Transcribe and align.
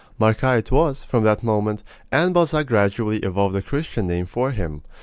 Marcas 0.17 0.57
it 0.57 0.71
was, 0.71 1.03
from 1.03 1.23
that 1.25 1.43
moment; 1.43 1.83
and 2.11 2.33
Balzac 2.33 2.65
gradually 2.65 3.17
evolved 3.19 3.55
a 3.55 3.61
Christian 3.61 4.07
name 4.07 4.25
for 4.25 4.49
him. 4.49 4.81